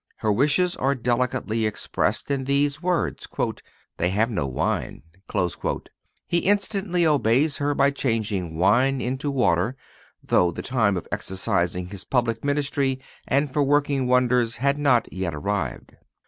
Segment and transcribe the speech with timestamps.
[0.17, 3.27] Her wishes are delicately expressed in these words:
[3.97, 5.03] "They have no wine."
[6.27, 9.75] He instantly obeys her by changing water into wine,
[10.23, 15.35] though the time for exercising His public ministry and for working wonders had not yet
[15.35, 15.91] arrived.